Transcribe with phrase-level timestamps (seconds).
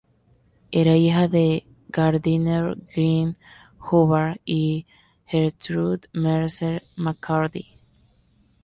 [0.71, 3.35] Era hija de Gardiner Greene
[3.77, 4.87] Hubbard y de
[5.27, 7.67] Gertrude Mercer McCurdy.